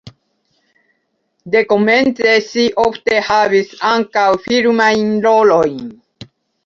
[1.55, 5.79] Dekomence ŝi ofte havis ankaŭ filmajn rolojn.